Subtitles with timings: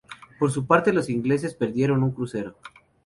[0.39, 2.57] Por su parte los ingleses perdieron un crucero.